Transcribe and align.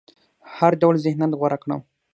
هر 0.55 0.71
ډول 0.81 0.95
ذهنيت 1.05 1.31
غوره 1.39 1.57
کړم. 1.63 1.81